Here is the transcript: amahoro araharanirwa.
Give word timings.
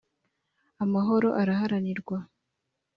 amahoro 0.83 1.27
araharanirwa. 1.41 2.17